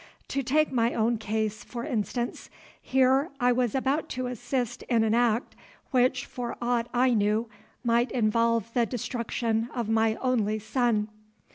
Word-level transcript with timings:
To 0.29 0.41
take 0.41 0.71
my 0.71 0.95
own 0.95 1.19
case, 1.19 1.63
for 1.63 1.85
instance. 1.85 2.49
Here 2.81 3.29
I 3.39 3.51
was 3.51 3.75
about 3.75 4.09
to 4.17 4.25
assist 4.25 4.81
in 4.89 5.03
an 5.03 5.13
act 5.13 5.55
which 5.91 6.25
for 6.25 6.57
aught 6.59 6.89
I 6.91 7.13
knew 7.13 7.47
might 7.83 8.09
involve 8.11 8.73
the 8.73 8.87
destruction 8.87 9.69
of 9.75 9.89
my 9.89 10.15
only 10.15 10.57
son. 10.57 11.09